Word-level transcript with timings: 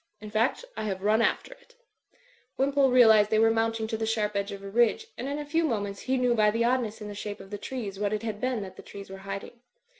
In 0.19 0.31
fact, 0.31 0.65
I 0.75 0.85
have 0.85 1.03
run 1.03 1.21
after 1.21 1.53
it" 1.53 1.75
Wimpole 2.57 2.89
realised 2.89 3.29
they 3.29 3.37
were 3.37 3.51
mounting 3.51 3.85
to' 3.85 3.97
the 3.97 4.07
sharp 4.07 4.35
edge 4.35 4.51
of 4.51 4.63
a 4.63 4.67
ridge, 4.67 5.05
and 5.15 5.27
in 5.27 5.37
a 5.37 5.45
few 5.45 5.63
moments 5.63 5.99
he 5.99 6.17
knew 6.17 6.33
by 6.33 6.49
the 6.49 6.63
oddness 6.63 7.01
in 7.01 7.07
the 7.07 7.13
shape 7.13 7.39
of 7.39 7.51
the 7.51 7.59
trees 7.59 7.99
what 7.99 8.11
it 8.11 8.23
bad 8.23 8.41
been 8.41 8.63
that 8.63 8.77
the 8.77 8.81
trees 8.81 9.11
were 9.11 9.19
hiding. 9.29 9.59